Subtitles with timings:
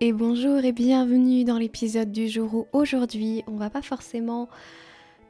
[0.00, 4.48] et bonjour et bienvenue dans l'épisode du jour où aujourd'hui on va pas forcément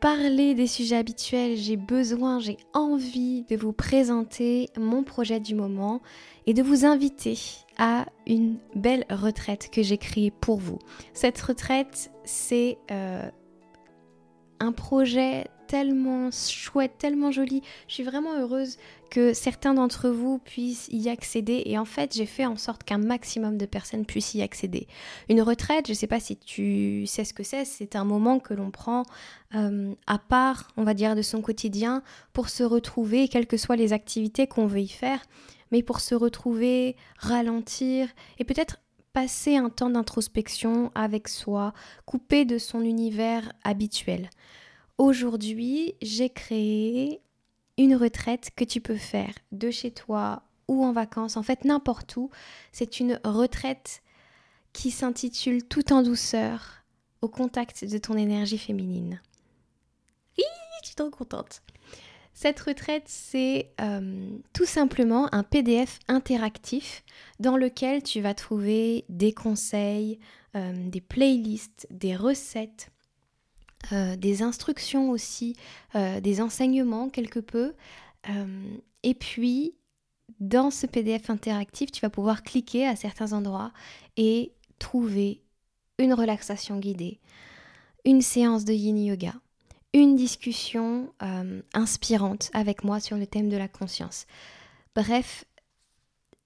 [0.00, 6.00] parler des sujets habituels, j'ai besoin, j'ai envie de vous présenter mon projet du moment
[6.46, 7.38] et de vous inviter
[7.76, 10.78] à une belle retraite que j'ai créée pour vous.
[11.12, 13.28] Cette retraite, c'est euh,
[14.60, 17.62] un projet tellement chouette, tellement joli.
[17.88, 18.76] Je suis vraiment heureuse
[19.10, 22.98] que certains d'entre vous puissent y accéder et en fait j'ai fait en sorte qu'un
[22.98, 24.88] maximum de personnes puissent y accéder.
[25.28, 28.40] Une retraite, je ne sais pas si tu sais ce que c'est, c'est un moment
[28.40, 29.04] que l'on prend
[29.54, 32.02] euh, à part, on va dire, de son quotidien
[32.32, 35.20] pour se retrouver, quelles que soient les activités qu'on veut y faire,
[35.70, 38.78] mais pour se retrouver, ralentir et peut-être
[39.12, 41.72] passer un temps d'introspection avec soi,
[42.04, 44.28] couper de son univers habituel.
[44.98, 47.20] Aujourd'hui, j'ai créé
[47.78, 52.16] une retraite que tu peux faire de chez toi ou en vacances, en fait n'importe
[52.16, 52.30] où.
[52.72, 54.02] C'est une retraite
[54.72, 56.84] qui s'intitule Tout en douceur,
[57.22, 59.20] au contact de ton énergie féminine.
[60.38, 60.44] Oui,
[60.82, 61.62] je suis trop contente.
[62.32, 67.04] Cette retraite, c'est euh, tout simplement un PDF interactif
[67.38, 70.18] dans lequel tu vas trouver des conseils,
[70.56, 72.90] euh, des playlists, des recettes,
[73.92, 75.56] euh, des instructions aussi,
[75.94, 77.74] euh, des enseignements quelque peu.
[78.30, 79.74] Euh, et puis,
[80.40, 83.72] dans ce PDF interactif, tu vas pouvoir cliquer à certains endroits
[84.16, 85.42] et trouver
[85.98, 87.20] une relaxation guidée,
[88.04, 89.34] une séance de yin yoga,
[89.92, 91.12] une discussion
[91.72, 94.26] inspirante avec moi sur le thème de la conscience.
[94.96, 95.44] Bref,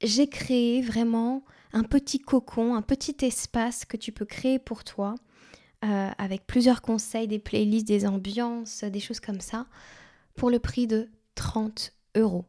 [0.00, 5.16] j'ai créé vraiment un petit cocon, un petit espace que tu peux créer pour toi
[5.84, 9.66] euh, avec plusieurs conseils, des playlists, des ambiances, des choses comme ça,
[10.34, 12.44] pour le prix de 30 euros.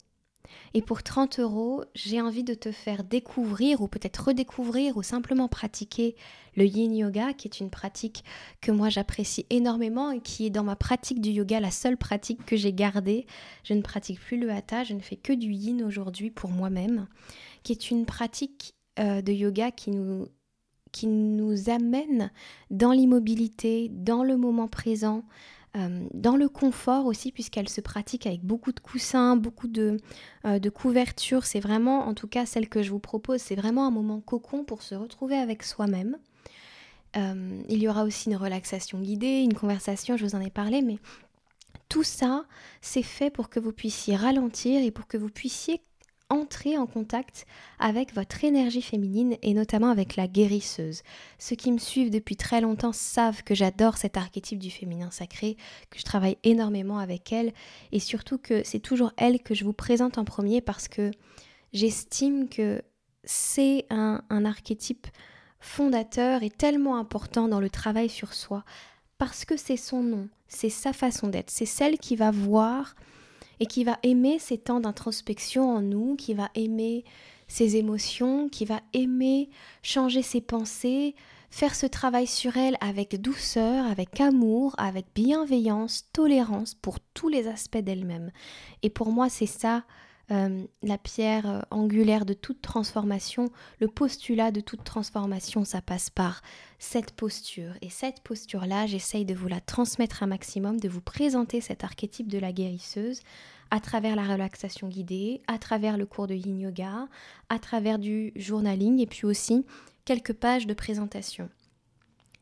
[0.74, 5.48] Et pour 30 euros, j'ai envie de te faire découvrir ou peut-être redécouvrir ou simplement
[5.48, 6.16] pratiquer
[6.56, 8.24] le yin yoga, qui est une pratique
[8.62, 12.46] que moi j'apprécie énormément et qui est dans ma pratique du yoga la seule pratique
[12.46, 13.26] que j'ai gardée.
[13.64, 17.08] Je ne pratique plus le hatha, je ne fais que du yin aujourd'hui pour moi-même,
[17.64, 20.28] qui est une pratique euh, de yoga qui nous
[20.94, 22.32] qui nous amène
[22.72, 25.24] dans l'immobilité, dans le moment présent,
[25.76, 29.98] euh, dans le confort aussi, puisqu'elle se pratique avec beaucoup de coussins, beaucoup de,
[30.46, 31.46] euh, de couvertures.
[31.46, 34.64] C'est vraiment, en tout cas, celle que je vous propose, c'est vraiment un moment cocon
[34.64, 36.18] pour se retrouver avec soi-même.
[37.18, 40.84] Euh, il y aura aussi une relaxation guidée, une conversation, je vous en ai parlé,
[40.84, 41.00] mais
[41.90, 42.46] tout ça,
[42.82, 45.82] c'est fait pour que vous puissiez ralentir et pour que vous puissiez
[46.34, 47.46] entrer en contact
[47.80, 51.04] avec votre énergie féminine et notamment avec la guérisseuse.
[51.38, 55.56] Ceux qui me suivent depuis très longtemps savent que j'adore cet archétype du féminin sacré,
[55.92, 57.54] que je travaille énormément avec elle
[57.92, 61.12] et surtout que c'est toujours elle que je vous présente en premier parce que
[61.72, 62.82] j'estime que
[63.24, 65.08] c'est un, un archétype
[65.60, 68.66] fondateur et tellement important dans le travail sur soi
[69.18, 72.96] parce que c'est son nom, c'est sa façon d'être, c'est celle qui va voir
[73.64, 77.06] et qui va aimer ces temps d'introspection en nous, qui va aimer
[77.48, 79.50] ses émotions, qui va aimer
[79.84, 81.16] changer ses pensées,
[81.50, 87.48] faire ce travail sur elle avec douceur, avec amour, avec bienveillance, tolérance pour tous les
[87.48, 88.32] aspects d'elle-même.
[88.82, 89.86] Et pour moi, c'est ça
[90.32, 96.10] euh, la pierre euh, angulaire de toute transformation, le postulat de toute transformation, ça passe
[96.10, 96.42] par
[96.80, 97.74] cette posture.
[97.82, 102.30] Et cette posture-là, j'essaye de vous la transmettre un maximum, de vous présenter cet archétype
[102.30, 103.20] de la guérisseuse
[103.70, 107.08] à travers la relaxation guidée, à travers le cours de yin yoga,
[107.50, 109.66] à travers du journaling et puis aussi
[110.06, 111.50] quelques pages de présentation.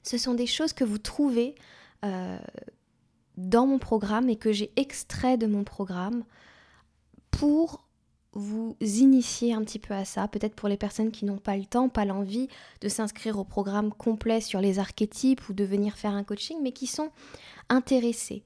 [0.04, 1.56] Ce sont des choses que vous trouvez
[2.04, 2.38] euh,
[3.38, 6.24] dans mon programme et que j'ai extrait de mon programme
[7.32, 7.86] pour
[8.34, 11.66] vous initier un petit peu à ça, peut-être pour les personnes qui n'ont pas le
[11.66, 12.48] temps, pas l'envie
[12.80, 16.72] de s'inscrire au programme complet sur les archétypes ou de venir faire un coaching, mais
[16.72, 17.10] qui sont
[17.68, 18.44] intéressés.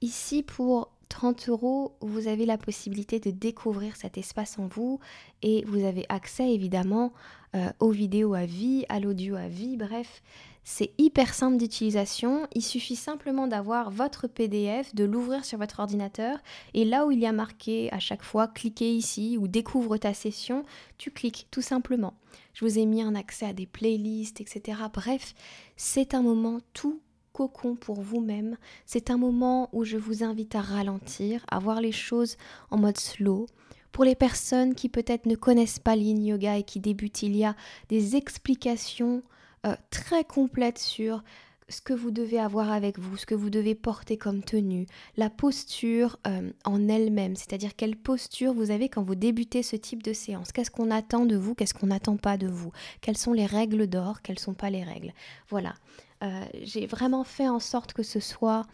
[0.00, 5.00] Ici, pour 30 euros, vous avez la possibilité de découvrir cet espace en vous
[5.42, 7.12] et vous avez accès évidemment
[7.54, 10.22] euh, aux vidéos à vie, à l'audio à vie, bref,
[10.68, 12.48] c'est hyper simple d'utilisation.
[12.52, 16.38] Il suffit simplement d'avoir votre PDF, de l'ouvrir sur votre ordinateur
[16.74, 20.12] et là où il y a marqué à chaque fois cliquez ici ou découvre ta
[20.12, 20.64] session,
[20.98, 22.14] tu cliques tout simplement.
[22.52, 24.80] Je vous ai mis un accès à des playlists, etc.
[24.92, 25.36] Bref,
[25.76, 27.00] c'est un moment tout
[27.32, 28.56] cocon pour vous-même.
[28.86, 32.36] C'est un moment où je vous invite à ralentir, à voir les choses
[32.72, 33.46] en mode slow.
[33.92, 37.44] Pour les personnes qui peut-être ne connaissent pas l'in yoga et qui débutent, il y
[37.44, 37.54] a
[37.88, 39.22] des explications
[39.66, 41.22] euh, très complètes sur
[41.68, 44.86] ce que vous devez avoir avec vous, ce que vous devez porter comme tenue,
[45.16, 50.04] la posture euh, en elle-même, c'est-à-dire quelle posture vous avez quand vous débutez ce type
[50.04, 52.70] de séance, qu'est-ce qu'on attend de vous, qu'est-ce qu'on n'attend pas de vous,
[53.00, 55.12] quelles sont les règles d'or, quelles sont pas les règles?
[55.48, 55.74] Voilà,
[56.22, 58.66] euh, j'ai vraiment fait en sorte que ce soit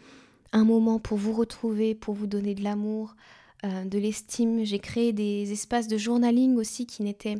[0.51, 3.15] un moment pour vous retrouver, pour vous donner de l'amour,
[3.63, 4.65] de l'estime.
[4.65, 7.37] J'ai créé des espaces de journaling aussi qui n'étaient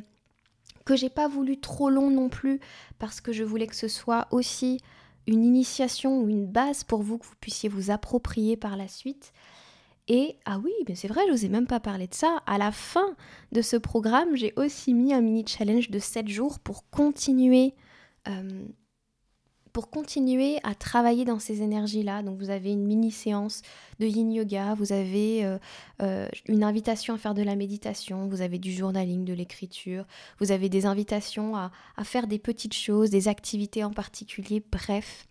[0.84, 2.60] que j'ai pas voulu trop long non plus
[2.98, 4.80] parce que je voulais que ce soit aussi
[5.26, 9.32] une initiation ou une base pour vous que vous puissiez vous approprier par la suite.
[10.06, 12.42] Et ah oui, mais c'est vrai, je n'osais même pas parler de ça.
[12.46, 13.16] À la fin
[13.52, 17.74] de ce programme, j'ai aussi mis un mini challenge de 7 jours pour continuer
[18.28, 18.66] euh,
[19.74, 23.62] pour continuer à travailler dans ces énergies-là, donc vous avez une mini-séance
[23.98, 25.58] de yin yoga, vous avez euh,
[26.00, 30.06] euh, une invitation à faire de la méditation, vous avez du journaling, de l'écriture,
[30.38, 35.26] vous avez des invitations à, à faire des petites choses, des activités en particulier, bref,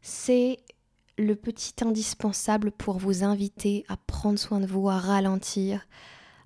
[0.00, 0.60] c'est
[1.18, 5.86] le petit indispensable pour vous inviter à prendre soin de vous, à ralentir,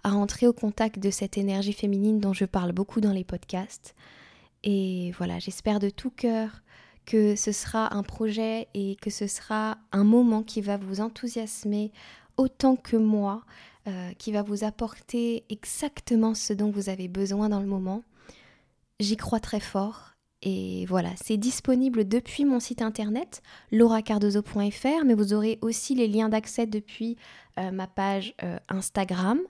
[0.03, 3.95] à rentrer au contact de cette énergie féminine dont je parle beaucoup dans les podcasts.
[4.65, 6.63] Et voilà, j'espère de tout cœur
[7.09, 11.91] que ce sera un projet et que ce sera un moment qui va vous enthousiasmer
[12.37, 13.47] autant que moi,
[13.87, 18.03] euh, qui va vous apporter exactement ce dont vous avez besoin dans le moment.
[19.01, 20.17] J'y crois très fort.
[20.43, 23.41] Et voilà, c'est disponible depuis mon site internet
[23.73, 27.17] lauracardozo.fr, mais vous aurez aussi les liens d'accès depuis
[27.59, 29.41] euh, ma page euh, Instagram,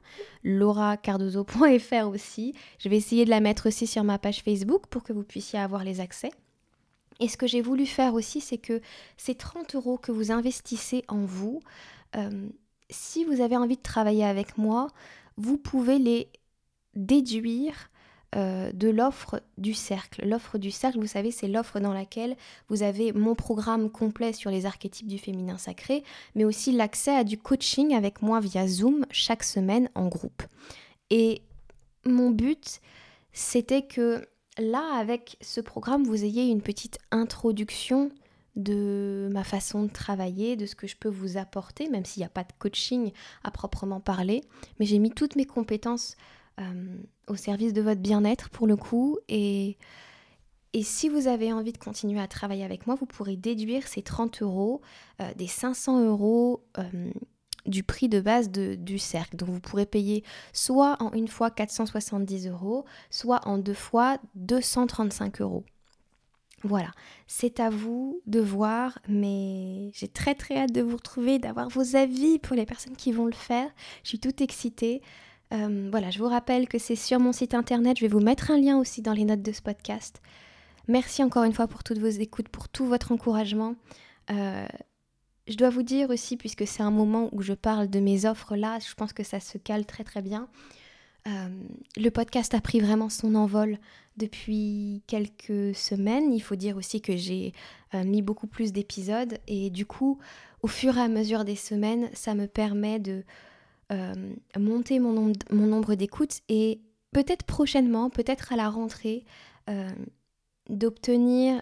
[0.45, 2.55] lauracardozo.fr aussi.
[2.79, 5.59] Je vais essayer de la mettre aussi sur ma page Facebook pour que vous puissiez
[5.59, 6.31] avoir les accès.
[7.21, 8.81] Et ce que j'ai voulu faire aussi, c'est que
[9.17, 11.61] ces 30 euros que vous investissez en vous,
[12.17, 12.49] euh,
[12.91, 14.89] si vous avez envie de travailler avec moi,
[15.37, 16.29] vous pouvez les
[16.95, 17.91] déduire
[18.37, 20.27] euh, de l'offre du cercle.
[20.27, 22.37] L'offre du cercle, vous savez, c'est l'offre dans laquelle
[22.69, 26.05] vous avez mon programme complet sur les archétypes du féminin sacré,
[26.35, 30.43] mais aussi l'accès à du coaching avec moi via Zoom chaque semaine en groupe.
[31.09, 31.41] Et
[32.05, 32.81] mon but,
[33.33, 38.11] c'était que là, avec ce programme, vous ayez une petite introduction
[38.57, 42.27] de ma façon de travailler, de ce que je peux vous apporter, même s'il n'y
[42.27, 43.13] a pas de coaching
[43.45, 44.43] à proprement parler.
[44.79, 46.17] Mais j'ai mis toutes mes compétences
[46.61, 46.97] euh,
[47.29, 49.19] au service de votre bien-être pour le coup.
[49.29, 49.77] Et,
[50.81, 54.43] si vous avez envie de continuer à travailler avec moi, vous pourrez déduire ces 30
[54.43, 54.81] euros
[55.21, 57.11] euh, des 500 euros euh,
[57.69, 59.37] du prix de base du cercle.
[59.37, 65.41] Donc vous pourrez payer soit en une fois 470 euros, soit en deux fois 235
[65.41, 65.65] euros.
[66.65, 66.91] Voilà,
[67.29, 71.95] c'est à vous de voir, mais j'ai très très hâte de vous retrouver, d'avoir vos
[71.95, 73.71] avis pour les personnes qui vont le faire.
[74.03, 75.01] Je suis toute excitée.
[75.55, 77.97] Euh, voilà, je vous rappelle que c'est sur mon site internet.
[77.99, 80.21] Je vais vous mettre un lien aussi dans les notes de ce podcast.
[80.89, 83.77] Merci encore une fois pour toutes vos écoutes, pour tout votre encouragement.
[84.31, 84.67] Euh,
[85.49, 88.55] je dois vous dire aussi, puisque c'est un moment où je parle de mes offres
[88.57, 90.49] là, je pense que ça se cale très très bien.
[91.27, 91.49] Euh,
[91.97, 93.79] le podcast a pris vraiment son envol
[94.17, 96.33] depuis quelques semaines.
[96.33, 97.53] Il faut dire aussi que j'ai
[97.95, 100.19] euh, mis beaucoup plus d'épisodes et du coup,
[100.63, 103.25] au fur et à mesure des semaines, ça me permet de
[103.93, 104.15] euh,
[104.59, 106.81] monter mon, mon nombre d'écoutes et
[107.13, 109.25] peut-être prochainement, peut-être à la rentrée,
[110.71, 111.61] d'obtenir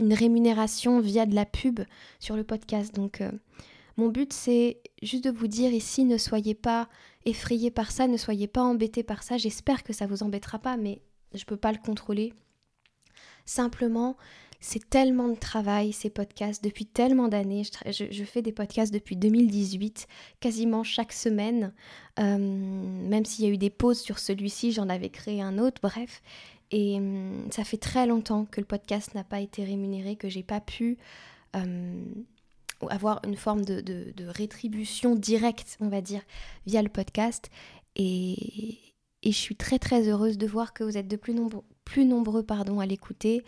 [0.00, 1.80] une rémunération via de la pub
[2.20, 2.94] sur le podcast.
[2.94, 3.30] Donc euh,
[3.96, 6.88] mon but c'est juste de vous dire ici, ne soyez pas
[7.24, 9.36] effrayés par ça, ne soyez pas embêtés par ça.
[9.36, 11.00] J'espère que ça vous embêtera pas, mais
[11.32, 12.32] je ne peux pas le contrôler.
[13.46, 14.16] Simplement,
[14.60, 17.64] c'est tellement de travail ces podcasts depuis tellement d'années.
[17.86, 20.06] Je, fais des podcasts depuis 2018,
[20.40, 21.74] quasiment chaque semaine.
[22.18, 25.82] Euh, même s'il y a eu des pauses sur celui-ci, j'en avais créé un autre.
[25.82, 26.22] Bref,
[26.74, 30.42] et hum, ça fait très longtemps que le podcast n'a pas été rémunéré, que j'ai
[30.42, 30.98] pas pu
[31.54, 32.04] hum,
[32.90, 36.22] avoir une forme de, rétribution directe, on va dire,
[36.66, 37.48] via le podcast.
[37.94, 38.78] Et,
[39.24, 42.42] je suis très très heureuse de voir que vous êtes de plus, nombreux, plus nombreux
[42.42, 43.42] pardon, à l'écouter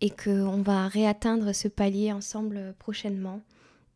[0.00, 3.42] et qu'on va réatteindre ce palier ensemble prochainement.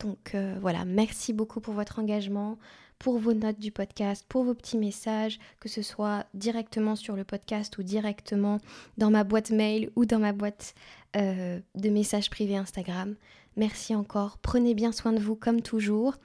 [0.01, 2.59] Donc euh, voilà, merci beaucoup pour votre engagement
[2.99, 7.25] pour vos notes du podcast, pour vos petits messages, que ce soit directement sur le
[7.25, 8.59] podcast ou directement
[8.99, 10.75] dans ma boîte mail ou dans ma boîte
[11.17, 13.17] euh, de messages privés Instagram.
[13.57, 16.17] Merci encore, prenez bien soin de vous comme toujours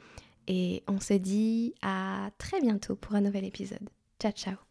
[0.48, 3.90] et on se dit à très bientôt pour un nouvel épisode.
[4.20, 4.71] Ciao ciao